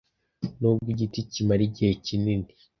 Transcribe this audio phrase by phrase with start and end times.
[0.59, 2.49] nubwo igiti kimara igihe kinini